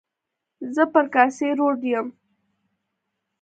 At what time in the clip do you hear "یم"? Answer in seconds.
1.91-2.07